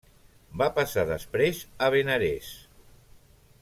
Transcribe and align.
Va 0.61 0.69
passar 0.77 1.03
després 1.11 1.61
a 1.89 1.93
Benarés. 1.97 2.51